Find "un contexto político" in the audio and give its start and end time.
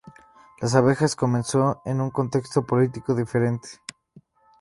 2.01-3.13